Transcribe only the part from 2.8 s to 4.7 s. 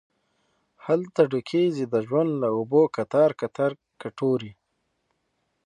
کتار، کتار کټوري